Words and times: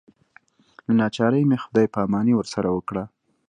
له 0.85 0.91
ناچارۍ 0.99 1.43
مې 1.49 1.57
خدای 1.63 1.87
پاماني 1.95 2.33
ورسره 2.35 2.69
وکړه. 2.71 3.03